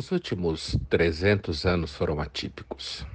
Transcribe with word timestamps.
Os 0.00 0.10
últimos 0.12 0.78
300 0.88 1.66
anos 1.66 1.94
foram 1.94 2.20
atípicos. 2.20 3.06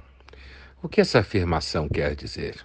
O 0.80 0.88
que 0.88 1.00
essa 1.00 1.18
afirmação 1.18 1.88
quer 1.88 2.14
dizer? 2.14 2.64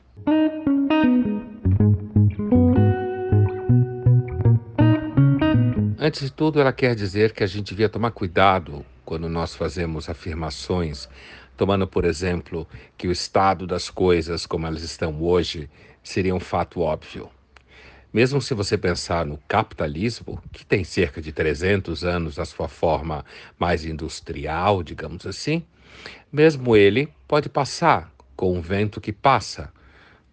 Antes 5.97 6.21
de 6.21 6.31
tudo, 6.31 6.61
ela 6.61 6.71
quer 6.71 6.93
dizer 6.93 7.33
que 7.33 7.43
a 7.43 7.47
gente 7.47 7.69
devia 7.69 7.89
tomar 7.89 8.11
cuidado 8.11 8.85
quando 9.03 9.27
nós 9.27 9.55
fazemos 9.55 10.07
afirmações, 10.07 11.09
tomando, 11.57 11.87
por 11.87 12.05
exemplo, 12.05 12.67
que 12.95 13.07
o 13.07 13.11
estado 13.11 13.65
das 13.65 13.89
coisas 13.89 14.45
como 14.45 14.67
elas 14.67 14.83
estão 14.83 15.19
hoje 15.19 15.67
seria 16.03 16.35
um 16.35 16.39
fato 16.39 16.81
óbvio. 16.81 17.27
Mesmo 18.13 18.41
se 18.41 18.53
você 18.53 18.77
pensar 18.77 19.25
no 19.25 19.37
capitalismo, 19.47 20.41
que 20.51 20.65
tem 20.65 20.83
cerca 20.83 21.21
de 21.21 21.31
300 21.31 22.03
anos 22.03 22.35
na 22.35 22.43
sua 22.43 22.67
forma 22.67 23.23
mais 23.57 23.85
industrial, 23.85 24.83
digamos 24.83 25.25
assim, 25.25 25.63
mesmo 26.31 26.75
ele 26.75 27.07
pode 27.25 27.47
passar 27.47 28.11
com 28.35 28.53
um 28.53 28.61
vento 28.61 28.99
que 28.99 29.13
passa, 29.13 29.71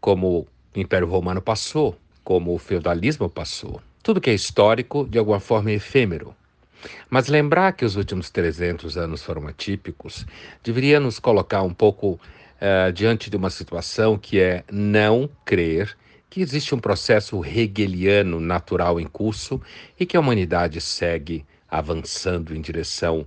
como 0.01 0.41
o 0.75 0.81
Império 0.81 1.07
Romano 1.07 1.41
passou, 1.41 1.97
como 2.25 2.53
o 2.53 2.59
feudalismo 2.59 3.29
passou. 3.29 3.81
Tudo 4.03 4.21
que 4.21 4.31
é 4.31 4.35
histórico, 4.35 5.07
de 5.09 5.19
alguma 5.19 5.39
forma, 5.39 5.71
é 5.71 5.75
efêmero. 5.75 6.35
Mas 7.09 7.29
lembrar 7.29 7.73
que 7.73 7.85
os 7.85 7.95
últimos 7.95 8.31
300 8.31 8.97
anos 8.97 9.23
foram 9.23 9.47
atípicos 9.47 10.27
deveria 10.65 10.99
nos 10.99 11.19
colocar 11.19 11.63
um 11.63 11.75
pouco 11.75 12.13
uh, 12.13 12.93
diante 12.93 13.31
de 13.31 13.37
uma 13.37 13.51
situação 13.51 14.19
que 14.19 14.41
é 14.41 14.65
não 14.71 15.29
crer 15.45 15.97
que 16.31 16.41
existe 16.41 16.75
um 16.75 16.79
processo 16.79 17.45
hegeliano 17.45 18.41
natural 18.41 19.01
em 19.01 19.07
curso 19.07 19.61
e 19.99 20.05
que 20.05 20.17
a 20.17 20.21
humanidade 20.21 20.81
segue 20.81 21.45
avançando 21.71 22.55
em 22.55 22.61
direção 22.61 23.27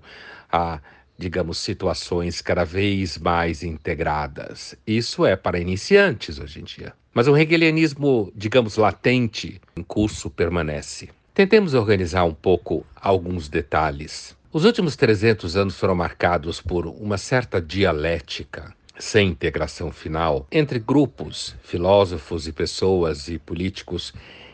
a, 0.52 0.80
digamos, 1.18 1.58
situações 1.58 2.42
cada 2.42 2.64
vez 2.64 3.18
mais 3.18 3.64
integradas. 3.64 4.76
Isso 4.86 5.26
é 5.26 5.36
para 5.36 5.60
iniciantes 5.60 6.40
hoje 6.40 6.60
em 6.60 6.64
dia. 6.64 6.94
Mas 7.14 7.28
o 7.28 7.36
hegelianismo, 7.36 8.32
digamos, 8.36 8.78
latente 8.78 9.60
em 9.76 9.84
curso 9.84 10.30
permanece. 10.30 11.10
Tentemos 11.34 11.74
organizar 11.74 12.24
um 12.24 12.34
pouco 12.34 12.86
alguns 12.96 13.50
detalhes. 13.50 14.36
Os 14.52 14.66
últimos 14.66 14.96
300 14.96 15.56
anos 15.56 15.78
foram 15.78 15.96
marcados 15.96 16.62
por 16.62 16.86
uma 16.86 17.18
certa 17.18 17.62
dialética 17.62 18.74
sem 19.02 19.30
integração 19.30 19.92
final 19.92 20.48
entre 20.52 20.78
grupos, 20.78 21.56
filósofos 21.64 22.48
e 22.48 22.54
pessoas 22.54 23.28
e 23.28 23.40
políticos 23.40 24.14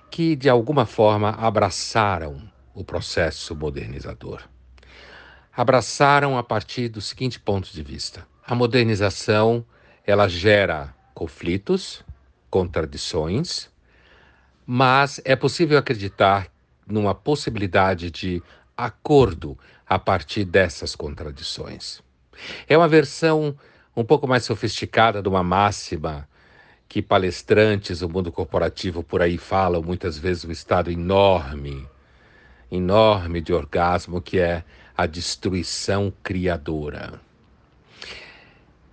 que 0.09 0.37
de 0.37 0.47
alguma 0.47 0.85
forma 0.85 1.31
abraçaram 1.31 2.49
o 2.73 2.81
processo 2.81 3.53
modernizador. 3.53 4.41
Abraçaram 5.55 6.37
a 6.37 6.43
partir 6.43 6.87
do 6.87 7.01
seguinte 7.01 7.37
ponto 7.39 7.69
de 7.69 7.83
vista: 7.83 8.25
a 8.45 8.55
modernização 8.55 9.65
ela 10.05 10.29
gera 10.29 10.95
conflitos, 11.13 12.05
contradições, 12.49 13.69
mas 14.65 15.19
é 15.25 15.35
possível 15.35 15.77
acreditar 15.77 16.47
numa 16.87 17.13
possibilidade 17.13 18.09
de 18.09 18.41
acordo 18.77 19.59
a 19.85 19.99
partir 19.99 20.45
dessas 20.45 20.95
contradições. 20.95 22.01
É 22.65 22.77
uma 22.77 22.87
versão 22.87 23.57
um 23.97 24.03
pouco 24.03 24.27
mais 24.27 24.45
sofisticada 24.45 25.23
de 25.23 25.27
uma 25.27 25.41
máxima 25.41 26.29
que 26.87 27.01
palestrantes 27.01 28.01
do 28.01 28.07
mundo 28.07 28.31
corporativo 28.31 29.01
por 29.01 29.23
aí 29.23 29.39
falam 29.39 29.81
muitas 29.81 30.19
vezes 30.19 30.45
um 30.45 30.51
estado 30.51 30.91
enorme, 30.91 31.83
enorme 32.71 33.41
de 33.41 33.51
orgasmo 33.51 34.21
que 34.21 34.37
é 34.37 34.63
a 34.95 35.07
destruição 35.07 36.13
criadora. 36.21 37.19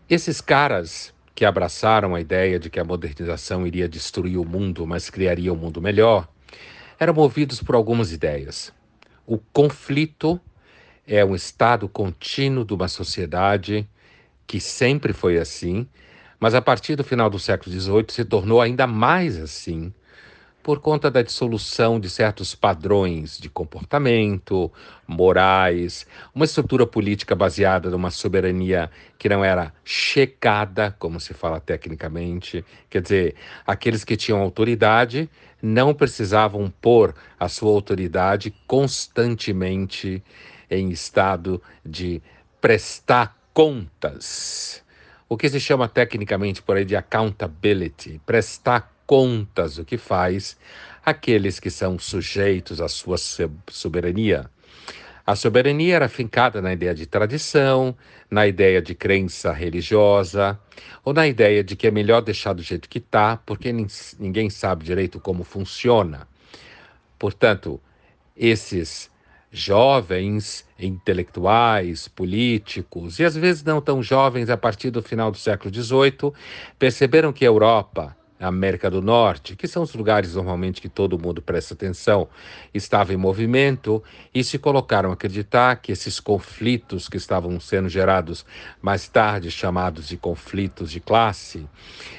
Esses 0.08 0.40
caras 0.40 1.12
que 1.34 1.44
abraçaram 1.44 2.14
a 2.14 2.20
ideia 2.20 2.58
de 2.58 2.70
que 2.70 2.80
a 2.80 2.84
modernização 2.84 3.66
iria 3.66 3.86
destruir 3.86 4.38
o 4.38 4.44
mundo, 4.44 4.86
mas 4.86 5.10
criaria 5.10 5.52
um 5.52 5.56
mundo 5.56 5.82
melhor, 5.82 6.26
eram 6.98 7.12
movidos 7.12 7.62
por 7.62 7.74
algumas 7.74 8.10
ideias. 8.10 8.72
O 9.26 9.36
conflito 9.36 10.40
é 11.06 11.22
um 11.22 11.34
estado 11.34 11.90
contínuo 11.90 12.64
de 12.64 12.72
uma 12.72 12.88
sociedade 12.88 13.86
que 14.46 14.60
sempre 14.60 15.12
foi 15.12 15.38
assim, 15.38 15.86
mas 16.38 16.54
a 16.54 16.62
partir 16.62 16.96
do 16.96 17.04
final 17.04 17.30
do 17.30 17.38
século 17.38 17.74
XVIII 17.74 18.06
se 18.08 18.24
tornou 18.24 18.60
ainda 18.60 18.86
mais 18.86 19.38
assim, 19.38 19.92
por 20.64 20.80
conta 20.80 21.10
da 21.10 21.20
dissolução 21.20 22.00
de 22.00 22.08
certos 22.08 22.54
padrões 22.54 23.38
de 23.38 23.50
comportamento, 23.50 24.72
morais, 25.06 26.06
uma 26.34 26.46
estrutura 26.46 26.86
política 26.86 27.34
baseada 27.34 27.90
numa 27.90 28.10
soberania 28.10 28.90
que 29.18 29.28
não 29.28 29.44
era 29.44 29.74
checada, 29.84 30.96
como 30.98 31.20
se 31.20 31.34
fala 31.34 31.60
tecnicamente, 31.60 32.64
quer 32.88 33.02
dizer, 33.02 33.34
aqueles 33.66 34.04
que 34.04 34.16
tinham 34.16 34.40
autoridade 34.40 35.28
não 35.62 35.92
precisavam 35.92 36.72
pôr 36.80 37.14
a 37.38 37.46
sua 37.46 37.70
autoridade 37.70 38.54
constantemente 38.66 40.24
em 40.70 40.88
estado 40.88 41.60
de 41.84 42.22
prestar 42.58 43.36
contas. 43.54 44.82
O 45.28 45.36
que 45.36 45.48
se 45.48 45.60
chama 45.60 45.88
tecnicamente 45.88 46.60
por 46.60 46.76
aí 46.76 46.84
de 46.84 46.96
accountability, 46.96 48.20
prestar 48.26 48.92
contas 49.06 49.76
do 49.76 49.84
que 49.84 49.96
faz 49.96 50.58
aqueles 51.04 51.60
que 51.60 51.70
são 51.70 51.98
sujeitos 51.98 52.80
à 52.80 52.88
sua 52.88 53.16
soberania. 53.70 54.50
A 55.26 55.34
soberania 55.34 55.96
era 55.96 56.08
fincada 56.08 56.60
na 56.60 56.72
ideia 56.72 56.94
de 56.94 57.06
tradição, 57.06 57.96
na 58.30 58.46
ideia 58.46 58.82
de 58.82 58.94
crença 58.94 59.52
religiosa, 59.52 60.58
ou 61.02 61.14
na 61.14 61.26
ideia 61.26 61.64
de 61.64 61.76
que 61.76 61.86
é 61.86 61.90
melhor 61.90 62.20
deixar 62.20 62.52
do 62.52 62.62
jeito 62.62 62.88
que 62.88 62.98
está, 62.98 63.38
porque 63.38 63.72
ninguém 64.18 64.50
sabe 64.50 64.84
direito 64.84 65.18
como 65.18 65.42
funciona. 65.44 66.28
Portanto, 67.18 67.80
esses 68.36 69.10
jovens, 69.54 70.66
intelectuais, 70.76 72.08
políticos, 72.08 73.20
e 73.20 73.24
às 73.24 73.36
vezes 73.36 73.62
não 73.62 73.80
tão 73.80 74.02
jovens 74.02 74.50
a 74.50 74.56
partir 74.56 74.90
do 74.90 75.00
final 75.00 75.30
do 75.30 75.38
século 75.38 75.72
XVIII, 75.72 76.32
perceberam 76.76 77.32
que 77.32 77.44
a 77.44 77.48
Europa, 77.48 78.16
a 78.40 78.48
América 78.48 78.90
do 78.90 79.00
Norte, 79.00 79.54
que 79.54 79.68
são 79.68 79.84
os 79.84 79.94
lugares 79.94 80.34
normalmente 80.34 80.80
que 80.80 80.88
todo 80.88 81.16
mundo 81.16 81.40
presta 81.40 81.72
atenção, 81.72 82.28
estava 82.74 83.14
em 83.14 83.16
movimento 83.16 84.02
e 84.34 84.42
se 84.42 84.58
colocaram 84.58 85.10
a 85.10 85.12
acreditar 85.12 85.76
que 85.76 85.92
esses 85.92 86.18
conflitos 86.18 87.08
que 87.08 87.16
estavam 87.16 87.60
sendo 87.60 87.88
gerados 87.88 88.44
mais 88.82 89.06
tarde, 89.08 89.52
chamados 89.52 90.08
de 90.08 90.16
conflitos 90.16 90.90
de 90.90 90.98
classe, 90.98 91.64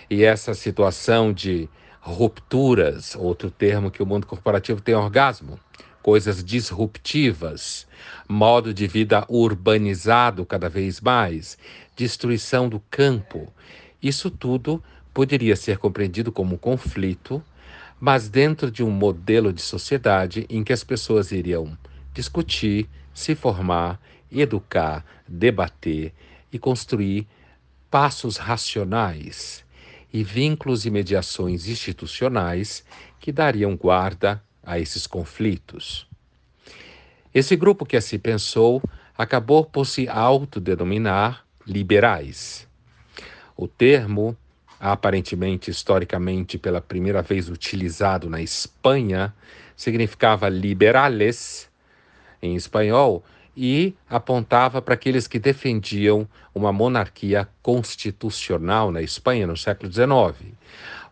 e 0.09 0.23
essa 0.23 0.53
situação 0.53 1.33
de 1.33 1.67
rupturas, 1.99 3.13
outro 3.13 3.51
termo 3.51 3.91
que 3.91 4.01
o 4.01 4.05
mundo 4.05 4.25
corporativo 4.25 4.79
tem 4.79 4.95
orgasmo, 4.95 5.59
coisas 6.05 6.43
disruptivas, 6.43 7.87
modo 8.29 8.71
de 8.71 8.85
vida 8.85 9.25
urbanizado 9.27 10.45
cada 10.45 10.69
vez 10.69 11.01
mais, 11.01 11.57
destruição 11.95 12.69
do 12.69 12.79
campo. 12.91 13.51
Isso 14.03 14.29
tudo 14.29 14.83
poderia 15.11 15.55
ser 15.55 15.79
compreendido 15.79 16.31
como 16.31 16.53
um 16.53 16.57
conflito, 16.59 17.43
mas 17.99 18.29
dentro 18.29 18.69
de 18.69 18.83
um 18.83 18.91
modelo 18.91 19.51
de 19.51 19.63
sociedade 19.63 20.45
em 20.47 20.63
que 20.63 20.71
as 20.71 20.83
pessoas 20.83 21.31
iriam 21.31 21.75
discutir, 22.13 22.87
se 23.11 23.33
formar, 23.33 23.99
educar, 24.31 25.03
debater 25.27 26.13
e 26.53 26.59
construir 26.59 27.25
passos 27.89 28.37
racionais 28.37 29.65
e 30.13 30.23
vínculos 30.23 30.85
e 30.85 30.91
mediações 30.91 31.67
institucionais 31.67 32.85
que 33.19 33.31
dariam 33.31 33.75
guarda 33.75 34.39
a 34.65 34.79
esses 34.79 35.05
conflitos. 35.05 36.07
Esse 37.33 37.55
grupo 37.55 37.85
que 37.85 37.97
assim 37.97 38.17
pensou 38.17 38.81
acabou 39.17 39.65
por 39.65 39.85
se 39.85 40.07
autodenominar 40.07 41.45
liberais. 41.65 42.67
O 43.55 43.67
termo, 43.67 44.35
aparentemente 44.79 45.71
historicamente 45.71 46.57
pela 46.57 46.81
primeira 46.81 47.21
vez 47.21 47.49
utilizado 47.49 48.29
na 48.29 48.41
Espanha, 48.41 49.33
significava 49.75 50.49
liberales 50.49 51.69
em 52.41 52.55
espanhol 52.55 53.23
e 53.55 53.93
apontava 54.09 54.81
para 54.81 54.93
aqueles 54.93 55.27
que 55.27 55.39
defendiam 55.39 56.27
uma 56.53 56.71
monarquia 56.71 57.47
constitucional 57.61 58.91
na 58.91 59.01
Espanha 59.01 59.47
no 59.47 59.55
século 59.55 59.91
XIX. 59.91 60.53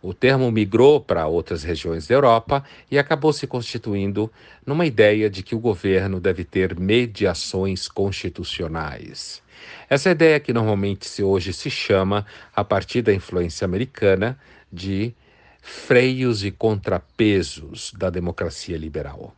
O 0.02 0.14
termo 0.14 0.52
migrou 0.52 1.00
para 1.00 1.28
outras 1.28 1.64
regiões 1.64 2.08
da 2.08 2.16
Europa 2.16 2.64
e 2.92 3.00
acabou 3.00 3.32
se 3.32 3.48
constituindo 3.48 4.30
numa 4.66 4.86
ideia 4.86 5.30
de 5.30 5.42
que 5.42 5.56
o 5.56 5.60
governo 5.60 6.20
deve 6.20 6.44
ter 6.44 6.78
mediações 6.78 7.88
constitucionais. 7.88 9.42
Essa 9.90 10.12
ideia 10.12 10.42
que 10.42 10.52
normalmente 10.52 11.08
se 11.08 11.24
hoje 11.24 11.54
se 11.54 11.70
chama, 11.70 12.26
a 12.54 12.66
partir 12.66 13.02
da 13.02 13.14
influência 13.14 13.64
americana, 13.64 14.38
de 14.72 15.14
freios 15.62 16.44
e 16.44 16.52
contrapesos 16.52 17.94
da 17.98 18.10
democracia 18.10 18.78
liberal. 18.78 19.34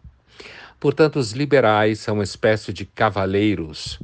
Portanto, 0.79 1.17
os 1.17 1.31
liberais 1.31 1.99
são 1.99 2.15
uma 2.15 2.23
espécie 2.23 2.71
de 2.73 2.85
cavaleiros 2.85 3.99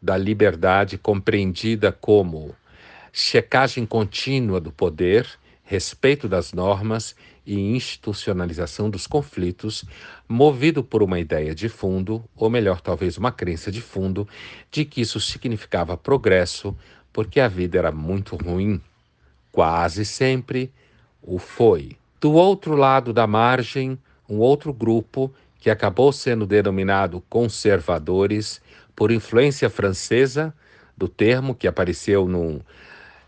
da 0.00 0.16
liberdade 0.16 0.98
compreendida 0.98 1.92
como 1.92 2.54
checagem 3.12 3.84
contínua 3.84 4.60
do 4.60 4.72
poder, 4.72 5.28
respeito 5.62 6.28
das 6.28 6.52
normas 6.52 7.14
e 7.46 7.58
institucionalização 7.74 8.88
dos 8.88 9.06
conflitos, 9.06 9.84
movido 10.28 10.82
por 10.82 11.02
uma 11.02 11.18
ideia 11.18 11.54
de 11.54 11.68
fundo, 11.68 12.24
ou 12.36 12.48
melhor, 12.48 12.80
talvez 12.80 13.18
uma 13.18 13.32
crença 13.32 13.70
de 13.70 13.80
fundo, 13.80 14.26
de 14.70 14.84
que 14.84 15.00
isso 15.00 15.20
significava 15.20 15.96
progresso, 15.96 16.76
porque 17.12 17.40
a 17.40 17.48
vida 17.48 17.78
era 17.78 17.92
muito 17.92 18.36
ruim. 18.36 18.80
Quase 19.50 20.04
sempre 20.04 20.72
o 21.20 21.38
foi. 21.38 21.96
Do 22.20 22.32
outro 22.32 22.74
lado 22.74 23.12
da 23.12 23.26
margem, 23.26 23.98
um 24.28 24.38
outro 24.38 24.72
grupo 24.72 25.32
que 25.62 25.70
acabou 25.70 26.12
sendo 26.12 26.44
denominado 26.44 27.22
conservadores 27.30 28.60
por 28.96 29.12
influência 29.12 29.70
francesa 29.70 30.52
do 30.96 31.06
termo 31.06 31.54
que 31.54 31.68
apareceu 31.68 32.26
num 32.26 32.60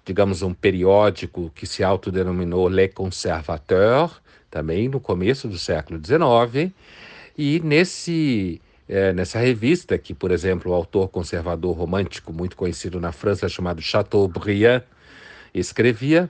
digamos, 0.04 0.42
um 0.42 0.52
periódico 0.52 1.50
que 1.54 1.64
se 1.64 1.82
autodenominou 1.82 2.68
Les 2.68 2.92
Conservateurs, 2.92 4.20
também 4.50 4.88
no 4.88 4.98
começo 5.00 5.48
do 5.48 5.58
século 5.58 5.98
XIX, 6.04 6.74
e 7.38 7.60
nesse, 7.64 8.60
é, 8.88 9.12
nessa 9.12 9.38
revista, 9.38 9.96
que, 9.96 10.12
por 10.12 10.30
exemplo, 10.30 10.72
o 10.72 10.74
autor 10.74 11.08
conservador 11.08 11.74
romântico 11.74 12.32
muito 12.32 12.54
conhecido 12.56 13.00
na 13.00 13.12
França, 13.12 13.48
chamado 13.48 13.80
Chateaubriand, 13.80 14.82
escrevia, 15.54 16.28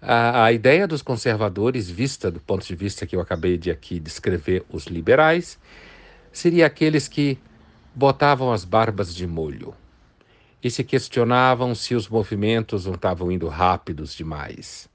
a, 0.00 0.44
a 0.44 0.52
ideia 0.52 0.86
dos 0.86 1.02
conservadores, 1.02 1.90
vista 1.90 2.30
do 2.30 2.40
ponto 2.40 2.64
de 2.66 2.74
vista 2.74 3.06
que 3.06 3.16
eu 3.16 3.20
acabei 3.20 3.56
de 3.56 3.70
aqui 3.70 3.98
descrever, 3.98 4.64
os 4.70 4.86
liberais, 4.86 5.58
seria 6.32 6.66
aqueles 6.66 7.08
que 7.08 7.38
botavam 7.94 8.52
as 8.52 8.64
barbas 8.64 9.14
de 9.14 9.26
molho, 9.26 9.74
e 10.62 10.70
se 10.70 10.84
questionavam 10.84 11.74
se 11.74 11.94
os 11.94 12.08
movimentos 12.08 12.86
não 12.86 12.94
estavam 12.94 13.30
indo 13.30 13.48
rápidos 13.48 14.14
demais. 14.14 14.88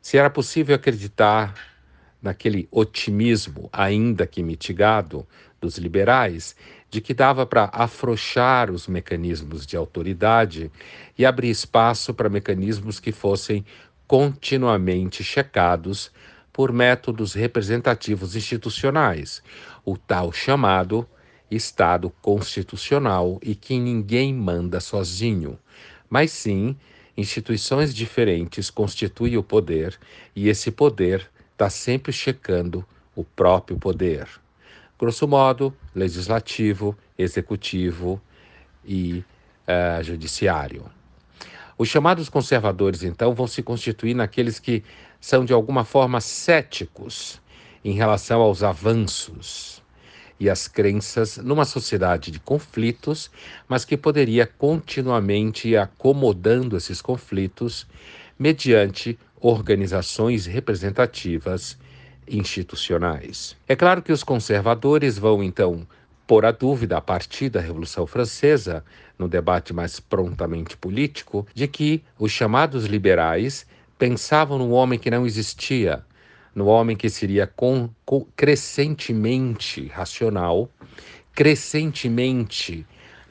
Se 0.00 0.18
era 0.18 0.28
possível 0.28 0.74
acreditar 0.74 1.54
naquele 2.20 2.68
otimismo, 2.70 3.68
ainda 3.72 4.26
que 4.26 4.42
mitigado, 4.42 5.26
dos 5.60 5.78
liberais, 5.78 6.54
de 6.90 7.00
que 7.00 7.12
dava 7.12 7.44
para 7.44 7.70
afrouxar 7.72 8.70
os 8.70 8.86
mecanismos 8.86 9.66
de 9.66 9.76
autoridade 9.76 10.70
e 11.18 11.26
abrir 11.26 11.50
espaço 11.50 12.14
para 12.14 12.28
mecanismos 12.28 13.00
que 13.00 13.10
fossem 13.10 13.64
continuamente 14.06 15.24
checados 15.24 16.10
por 16.52 16.72
métodos 16.72 17.34
representativos 17.34 18.36
institucionais, 18.36 19.42
o 19.84 19.96
tal 19.96 20.32
chamado 20.32 21.06
Estado 21.50 22.10
constitucional 22.22 23.38
e 23.42 23.54
que 23.54 23.78
ninguém 23.78 24.32
manda 24.32 24.80
sozinho, 24.80 25.58
mas 26.08 26.30
sim 26.30 26.76
instituições 27.16 27.94
diferentes 27.94 28.70
constituem 28.70 29.36
o 29.36 29.42
poder 29.42 29.98
e 30.34 30.48
esse 30.48 30.70
poder 30.70 31.28
está 31.52 31.70
sempre 31.70 32.12
checando 32.12 32.84
o 33.14 33.24
próprio 33.24 33.78
poder. 33.78 34.26
Grosso 34.98 35.28
modo, 35.28 35.74
legislativo, 35.94 36.96
executivo 37.16 38.20
e 38.84 39.24
uh, 39.68 40.02
judiciário. 40.02 40.84
Os 41.76 41.88
chamados 41.88 42.28
conservadores, 42.28 43.02
então, 43.02 43.34
vão 43.34 43.46
se 43.46 43.62
constituir 43.62 44.14
naqueles 44.14 44.58
que 44.58 44.84
são 45.20 45.44
de 45.44 45.52
alguma 45.52 45.84
forma 45.84 46.20
céticos 46.20 47.40
em 47.84 47.92
relação 47.92 48.40
aos 48.40 48.62
avanços 48.62 49.82
e 50.38 50.50
as 50.50 50.66
crenças 50.68 51.36
numa 51.38 51.64
sociedade 51.64 52.30
de 52.30 52.40
conflitos, 52.40 53.30
mas 53.68 53.84
que 53.84 53.96
poderia 53.96 54.46
continuamente 54.46 55.68
ir 55.68 55.76
acomodando 55.76 56.76
esses 56.76 57.00
conflitos 57.00 57.86
mediante 58.38 59.18
organizações 59.40 60.46
representativas 60.46 61.78
institucionais. 62.26 63.56
É 63.68 63.76
claro 63.76 64.02
que 64.02 64.12
os 64.12 64.24
conservadores 64.24 65.18
vão 65.18 65.42
então 65.42 65.86
pôr 66.26 66.44
a 66.46 66.50
dúvida 66.50 66.96
a 66.96 67.00
partir 67.00 67.50
da 67.50 67.60
Revolução 67.60 68.06
Francesa, 68.06 68.82
no 69.18 69.28
debate 69.28 69.72
mais 69.72 70.00
prontamente 70.00 70.76
político, 70.76 71.46
de 71.54 71.68
que 71.68 72.02
os 72.18 72.32
chamados 72.32 72.86
liberais 72.86 73.66
pensavam 73.98 74.58
num 74.58 74.72
homem 74.72 74.98
que 74.98 75.10
não 75.10 75.24
existia, 75.24 76.04
no 76.54 76.66
homem 76.66 76.96
que 76.96 77.08
seria 77.08 77.46
com, 77.46 77.88
com, 78.04 78.26
crescentemente 78.36 79.86
racional, 79.88 80.68
crescentemente 81.34 82.86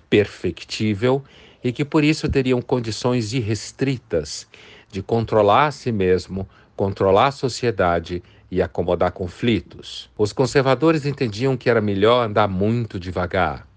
perfectível 0.09 1.23
e 1.63 1.71
que 1.71 1.85
por 1.85 2.03
isso 2.03 2.29
teriam 2.29 2.61
condições 2.61 3.33
irrestritas 3.33 4.47
de 4.91 5.01
controlar 5.01 5.67
a 5.67 5.71
si 5.71 5.91
mesmo, 5.91 6.47
controlar 6.75 7.27
a 7.27 7.31
sociedade 7.31 8.21
e 8.51 8.61
acomodar 8.61 9.11
conflitos. 9.11 10.09
Os 10.17 10.31
conservadores 10.31 11.05
entendiam 11.05 11.57
que 11.57 11.69
era 11.69 11.81
melhor 11.81 12.25
andar 12.25 12.47
muito 12.47 12.99
devagar 12.99 13.67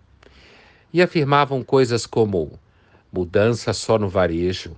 e 0.93 1.03
afirmavam 1.03 1.63
coisas 1.63 2.07
como 2.07 2.59
mudança 3.13 3.73
só 3.73 3.99
no 3.99 4.09
varejo, 4.09 4.77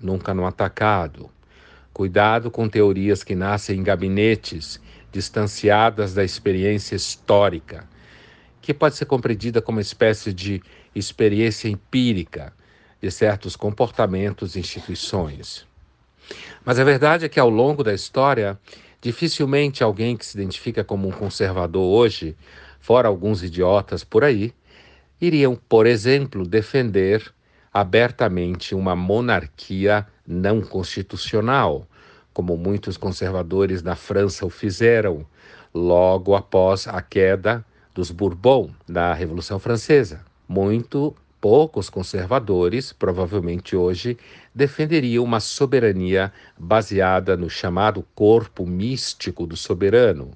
nunca 0.00 0.32
no 0.34 0.46
atacado, 0.46 1.30
Cuidado 1.96 2.50
com 2.50 2.68
teorias 2.68 3.24
que 3.24 3.34
nascem 3.34 3.78
em 3.78 3.82
gabinetes 3.82 4.78
distanciadas 5.10 6.12
da 6.12 6.22
experiência 6.22 6.94
histórica, 6.94 7.88
que 8.60 8.74
pode 8.74 8.96
ser 8.96 9.06
compreendida 9.06 9.62
como 9.62 9.78
uma 9.78 9.80
espécie 9.80 10.30
de 10.30 10.62
experiência 10.94 11.70
empírica 11.70 12.52
de 13.00 13.10
certos 13.10 13.56
comportamentos 13.56 14.56
e 14.56 14.60
instituições. 14.60 15.66
Mas 16.62 16.78
a 16.78 16.84
verdade 16.84 17.24
é 17.24 17.30
que 17.30 17.40
ao 17.40 17.48
longo 17.48 17.82
da 17.82 17.94
história, 17.94 18.60
dificilmente 19.00 19.82
alguém 19.82 20.18
que 20.18 20.26
se 20.26 20.36
identifica 20.36 20.84
como 20.84 21.08
um 21.08 21.12
conservador 21.12 21.82
hoje, 21.82 22.36
fora 22.78 23.08
alguns 23.08 23.42
idiotas 23.42 24.04
por 24.04 24.22
aí, 24.22 24.52
iriam, 25.20 25.56
por 25.68 25.86
exemplo, 25.86 26.46
defender 26.46 27.32
abertamente 27.72 28.74
uma 28.74 28.96
monarquia 28.96 30.06
não 30.26 30.60
constitucional, 30.60 31.86
como 32.32 32.56
muitos 32.56 32.96
conservadores 32.96 33.82
na 33.82 33.94
França 33.94 34.44
o 34.44 34.50
fizeram 34.50 35.26
logo 35.74 36.34
após 36.34 36.86
a 36.86 37.00
queda 37.02 37.64
dos 37.94 38.10
Bourbon 38.10 38.70
da 38.88 39.12
Revolução 39.14 39.58
Francesa. 39.58 40.24
Muito 40.48 41.14
poucos 41.40 41.88
conservadores, 41.88 42.92
provavelmente 42.92 43.76
hoje, 43.76 44.18
defenderiam 44.54 45.22
uma 45.22 45.40
soberania 45.40 46.32
baseada 46.58 47.36
no 47.36 47.48
chamado 47.48 48.04
corpo 48.14 48.66
místico 48.66 49.46
do 49.46 49.56
soberano, 49.56 50.30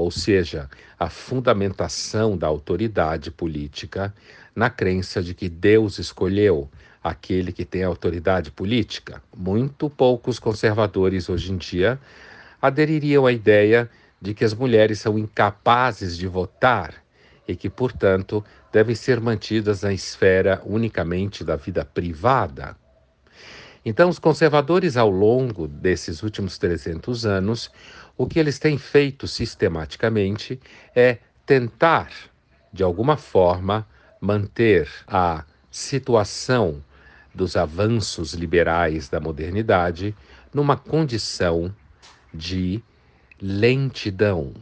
ou 0.00 0.10
seja, 0.10 0.68
a 0.98 1.10
fundamentação 1.10 2.34
da 2.36 2.46
autoridade 2.46 3.30
política 3.30 4.14
na 4.56 4.70
crença 4.70 5.22
de 5.22 5.34
que 5.34 5.46
Deus 5.46 5.98
escolheu 5.98 6.70
aquele 7.04 7.52
que 7.52 7.66
tem 7.66 7.84
autoridade 7.84 8.50
política. 8.50 9.22
Muito 9.36 9.90
poucos 9.90 10.38
conservadores 10.38 11.28
hoje 11.28 11.52
em 11.52 11.58
dia 11.58 12.00
adeririam 12.62 13.26
à 13.26 13.32
ideia 13.32 13.90
de 14.20 14.32
que 14.32 14.42
as 14.42 14.54
mulheres 14.54 15.00
são 15.00 15.18
incapazes 15.18 16.16
de 16.16 16.26
votar 16.26 16.94
e 17.46 17.54
que, 17.54 17.68
portanto, 17.68 18.42
devem 18.72 18.94
ser 18.94 19.20
mantidas 19.20 19.82
na 19.82 19.92
esfera 19.92 20.62
unicamente 20.64 21.44
da 21.44 21.56
vida 21.56 21.84
privada. 21.84 22.74
Então, 23.84 24.08
os 24.10 24.18
conservadores, 24.18 24.96
ao 24.96 25.10
longo 25.10 25.66
desses 25.66 26.22
últimos 26.22 26.58
300 26.58 27.24
anos, 27.24 27.70
o 28.20 28.26
que 28.26 28.38
eles 28.38 28.58
têm 28.58 28.76
feito 28.76 29.26
sistematicamente 29.26 30.60
é 30.94 31.16
tentar, 31.46 32.12
de 32.70 32.82
alguma 32.82 33.16
forma, 33.16 33.88
manter 34.20 34.90
a 35.08 35.42
situação 35.70 36.84
dos 37.34 37.56
avanços 37.56 38.34
liberais 38.34 39.08
da 39.08 39.18
modernidade 39.20 40.14
numa 40.52 40.76
condição 40.76 41.74
de 42.34 42.82
lentidão, 43.40 44.52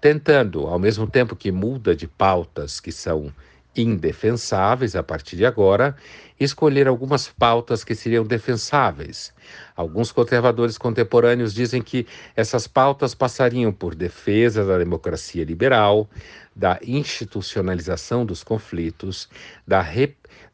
tentando, 0.00 0.66
ao 0.66 0.80
mesmo 0.80 1.06
tempo 1.06 1.36
que 1.36 1.52
muda 1.52 1.94
de 1.94 2.08
pautas 2.08 2.80
que 2.80 2.90
são 2.90 3.32
indefensáveis 3.76 4.96
a 4.96 5.02
partir 5.02 5.36
de 5.36 5.46
agora, 5.46 5.96
escolher 6.38 6.88
algumas 6.88 7.28
pautas 7.28 7.84
que 7.84 7.94
seriam 7.94 8.24
defensáveis. 8.24 9.32
Alguns 9.76 10.10
conservadores 10.10 10.78
contemporâneos 10.78 11.52
dizem 11.54 11.82
que 11.82 12.06
essas 12.34 12.66
pautas 12.66 13.14
passariam 13.14 13.72
por 13.72 13.94
defesa 13.94 14.64
da 14.64 14.78
democracia 14.78 15.44
liberal, 15.44 16.08
da 16.54 16.78
institucionalização 16.82 18.24
dos 18.24 18.42
conflitos, 18.42 19.28
da, 19.66 19.86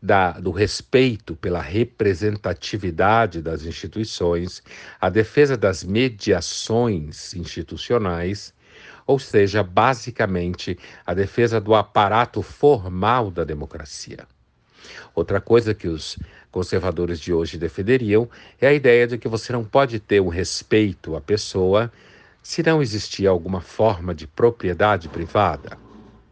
da, 0.03 0.33
do 0.33 0.51
respeito 0.51 1.35
pela 1.37 1.61
representatividade 1.61 3.41
das 3.41 3.65
instituições, 3.65 4.63
a 5.01 5.09
defesa 5.09 5.57
das 5.57 5.83
mediações 5.83 7.33
institucionais 7.35 8.56
ou 9.07 9.19
seja, 9.19 9.63
basicamente 9.63 10.79
a 11.07 11.15
defesa 11.15 11.61
do 11.61 11.75
aparato 11.75 12.43
formal 12.43 13.31
da 13.31 13.45
democracia. 13.45 14.27
Outra 15.15 15.41
coisa 15.41 15.75
que 15.75 15.89
os 15.89 16.19
conservadores 16.51 17.21
de 17.21 17.33
hoje 17.33 17.59
defenderiam 17.59 18.29
é 18.61 18.67
a 18.67 18.73
ideia 18.73 19.07
de 19.07 19.19
que 19.19 19.29
você 19.29 19.53
não 19.53 19.65
pode 19.65 20.01
ter 20.01 20.21
um 20.21 20.29
respeito 20.29 21.15
à 21.15 21.21
pessoa 21.21 21.93
se 22.43 22.63
não 22.63 22.81
existir 22.81 23.27
alguma 23.27 23.61
forma 23.61 24.15
de 24.15 24.27
propriedade 24.27 25.09
privada. 25.09 25.79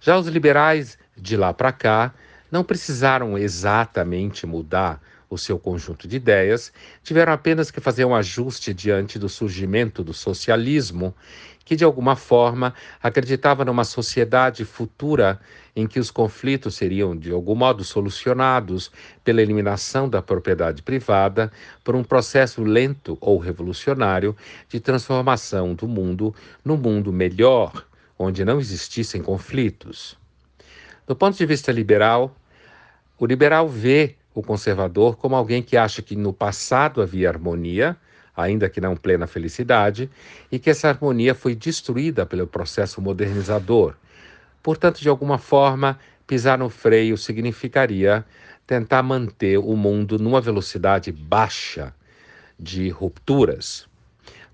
Já 0.00 0.16
os 0.18 0.26
liberais 0.26 0.98
de 1.16 1.36
lá 1.36 1.52
para 1.52 1.72
cá 1.72 2.14
não 2.50 2.62
precisaram 2.62 3.36
exatamente 3.36 4.46
mudar 4.46 5.00
o 5.34 5.38
seu 5.38 5.58
conjunto 5.58 6.06
de 6.06 6.16
ideias, 6.16 6.72
tiveram 7.02 7.32
apenas 7.32 7.70
que 7.70 7.80
fazer 7.80 8.04
um 8.04 8.14
ajuste 8.14 8.72
diante 8.72 9.18
do 9.18 9.28
surgimento 9.28 10.02
do 10.02 10.14
socialismo, 10.14 11.14
que 11.64 11.74
de 11.74 11.84
alguma 11.84 12.14
forma 12.14 12.74
acreditava 13.02 13.64
numa 13.64 13.84
sociedade 13.84 14.64
futura 14.64 15.40
em 15.74 15.86
que 15.86 15.98
os 15.98 16.10
conflitos 16.10 16.74
seriam 16.74 17.16
de 17.16 17.32
algum 17.32 17.54
modo 17.54 17.82
solucionados 17.82 18.90
pela 19.24 19.42
eliminação 19.42 20.08
da 20.08 20.22
propriedade 20.22 20.82
privada 20.82 21.50
por 21.82 21.96
um 21.96 22.04
processo 22.04 22.62
lento 22.62 23.16
ou 23.20 23.38
revolucionário 23.38 24.36
de 24.68 24.78
transformação 24.78 25.74
do 25.74 25.88
mundo 25.88 26.34
num 26.64 26.76
mundo 26.76 27.12
melhor, 27.12 27.84
onde 28.18 28.44
não 28.44 28.60
existissem 28.60 29.22
conflitos. 29.22 30.16
Do 31.06 31.16
ponto 31.16 31.36
de 31.36 31.46
vista 31.46 31.72
liberal, 31.72 32.34
o 33.18 33.26
liberal 33.26 33.68
vê 33.68 34.16
o 34.34 34.42
conservador 34.42 35.16
como 35.16 35.36
alguém 35.36 35.62
que 35.62 35.76
acha 35.76 36.02
que 36.02 36.16
no 36.16 36.32
passado 36.32 37.00
havia 37.00 37.28
harmonia, 37.28 37.96
ainda 38.36 38.68
que 38.68 38.80
não 38.80 38.96
plena 38.96 39.26
felicidade, 39.26 40.10
e 40.50 40.58
que 40.58 40.68
essa 40.68 40.88
harmonia 40.88 41.34
foi 41.34 41.54
destruída 41.54 42.26
pelo 42.26 42.46
processo 42.46 43.00
modernizador. 43.00 43.94
Portanto, 44.62 45.00
de 45.00 45.08
alguma 45.08 45.38
forma, 45.38 45.98
pisar 46.26 46.58
no 46.58 46.68
freio 46.68 47.16
significaria 47.16 48.24
tentar 48.66 49.02
manter 49.02 49.58
o 49.58 49.76
mundo 49.76 50.18
numa 50.18 50.40
velocidade 50.40 51.12
baixa 51.12 51.94
de 52.58 52.88
rupturas. 52.88 53.86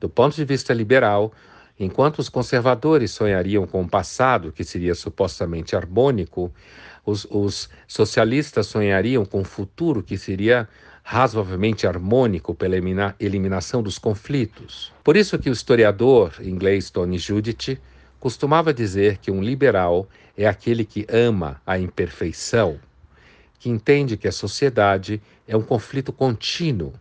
Do 0.00 0.08
ponto 0.08 0.34
de 0.34 0.44
vista 0.44 0.74
liberal, 0.74 1.32
enquanto 1.78 2.18
os 2.18 2.28
conservadores 2.28 3.12
sonhariam 3.12 3.66
com 3.66 3.82
um 3.82 3.88
passado 3.88 4.52
que 4.52 4.64
seria 4.64 4.94
supostamente 4.94 5.76
harmônico, 5.76 6.52
os, 7.10 7.26
os 7.30 7.68
socialistas 7.86 8.66
sonhariam 8.66 9.24
com 9.24 9.40
um 9.40 9.44
futuro 9.44 10.02
que 10.02 10.16
seria 10.16 10.68
razoavelmente 11.02 11.86
harmônico 11.86 12.54
pela 12.54 12.76
elimina, 12.76 13.16
eliminação 13.18 13.82
dos 13.82 13.98
conflitos. 13.98 14.92
Por 15.02 15.16
isso 15.16 15.38
que 15.38 15.50
o 15.50 15.52
historiador 15.52 16.34
inglês 16.40 16.90
Tony 16.90 17.18
Judith 17.18 17.78
costumava 18.18 18.72
dizer 18.72 19.18
que 19.18 19.30
um 19.30 19.42
liberal 19.42 20.06
é 20.36 20.46
aquele 20.46 20.84
que 20.84 21.06
ama 21.08 21.60
a 21.66 21.78
imperfeição, 21.78 22.78
que 23.58 23.68
entende 23.68 24.16
que 24.16 24.28
a 24.28 24.32
sociedade 24.32 25.20
é 25.48 25.56
um 25.56 25.62
conflito 25.62 26.12
contínuo, 26.12 26.92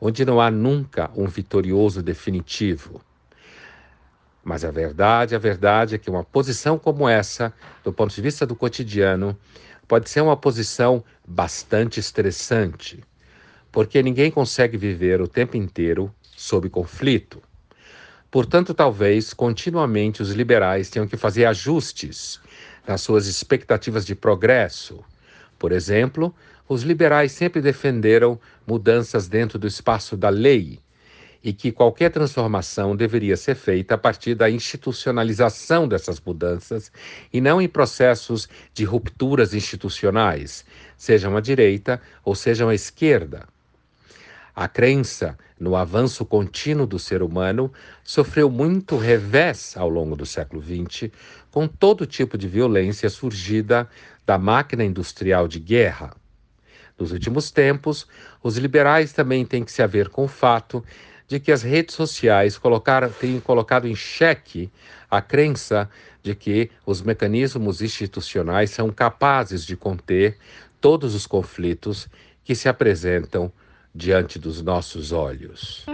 onde 0.00 0.24
não 0.24 0.40
há 0.40 0.50
nunca 0.50 1.10
um 1.16 1.26
vitorioso 1.26 2.02
definitivo. 2.02 3.00
Mas 4.48 4.64
a 4.64 4.70
verdade, 4.70 5.34
a 5.34 5.40
verdade 5.40 5.96
é 5.96 5.98
que 5.98 6.08
uma 6.08 6.22
posição 6.22 6.78
como 6.78 7.08
essa, 7.08 7.52
do 7.82 7.92
ponto 7.92 8.14
de 8.14 8.22
vista 8.22 8.46
do 8.46 8.54
cotidiano, 8.54 9.36
pode 9.88 10.08
ser 10.08 10.20
uma 10.20 10.36
posição 10.36 11.02
bastante 11.26 11.98
estressante, 11.98 13.02
porque 13.72 14.00
ninguém 14.00 14.30
consegue 14.30 14.76
viver 14.76 15.20
o 15.20 15.26
tempo 15.26 15.56
inteiro 15.56 16.14
sob 16.36 16.70
conflito. 16.70 17.42
Portanto, 18.30 18.72
talvez 18.72 19.34
continuamente 19.34 20.22
os 20.22 20.30
liberais 20.30 20.88
tenham 20.90 21.08
que 21.08 21.16
fazer 21.16 21.44
ajustes 21.46 22.40
nas 22.86 23.00
suas 23.00 23.26
expectativas 23.26 24.06
de 24.06 24.14
progresso. 24.14 25.04
Por 25.58 25.72
exemplo, 25.72 26.32
os 26.68 26.84
liberais 26.84 27.32
sempre 27.32 27.60
defenderam 27.60 28.38
mudanças 28.64 29.26
dentro 29.26 29.58
do 29.58 29.66
espaço 29.66 30.16
da 30.16 30.28
lei 30.28 30.78
e 31.46 31.52
que 31.52 31.70
qualquer 31.70 32.10
transformação 32.10 32.96
deveria 32.96 33.36
ser 33.36 33.54
feita 33.54 33.94
a 33.94 33.98
partir 33.98 34.34
da 34.34 34.50
institucionalização 34.50 35.86
dessas 35.86 36.20
mudanças 36.20 36.90
e 37.32 37.40
não 37.40 37.62
em 37.62 37.68
processos 37.68 38.48
de 38.74 38.82
rupturas 38.82 39.54
institucionais, 39.54 40.64
sejam 40.96 41.36
à 41.36 41.40
direita 41.40 42.02
ou 42.24 42.34
sejam 42.34 42.68
à 42.68 42.74
esquerda. 42.74 43.46
A 44.56 44.66
crença 44.66 45.38
no 45.56 45.76
avanço 45.76 46.26
contínuo 46.26 46.84
do 46.84 46.98
ser 46.98 47.22
humano 47.22 47.72
sofreu 48.02 48.50
muito 48.50 48.96
revés 48.96 49.76
ao 49.76 49.88
longo 49.88 50.16
do 50.16 50.26
século 50.26 50.60
XX, 50.60 51.12
com 51.52 51.68
todo 51.68 52.06
tipo 52.06 52.36
de 52.36 52.48
violência 52.48 53.08
surgida 53.08 53.88
da 54.26 54.36
máquina 54.36 54.82
industrial 54.82 55.46
de 55.46 55.60
guerra. 55.60 56.12
Nos 56.98 57.12
últimos 57.12 57.52
tempos, 57.52 58.04
os 58.42 58.56
liberais 58.56 59.12
também 59.12 59.46
têm 59.46 59.62
que 59.62 59.70
se 59.70 59.80
haver 59.80 60.08
com 60.08 60.24
o 60.24 60.28
fato 60.28 60.82
de 61.28 61.40
que 61.40 61.50
as 61.50 61.62
redes 61.62 61.94
sociais 61.94 62.56
colocaram, 62.56 63.10
têm 63.10 63.40
colocado 63.40 63.86
em 63.86 63.94
xeque 63.94 64.70
a 65.10 65.20
crença 65.20 65.88
de 66.22 66.34
que 66.34 66.70
os 66.84 67.02
mecanismos 67.02 67.82
institucionais 67.82 68.70
são 68.70 68.90
capazes 68.90 69.64
de 69.64 69.76
conter 69.76 70.36
todos 70.80 71.14
os 71.14 71.26
conflitos 71.26 72.08
que 72.44 72.54
se 72.54 72.68
apresentam 72.68 73.52
diante 73.94 74.38
dos 74.38 74.62
nossos 74.62 75.10
olhos. 75.10 75.84